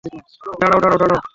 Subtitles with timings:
[0.61, 1.19] দাঁড়াও, দাঁড়াও, দাঁড়াও!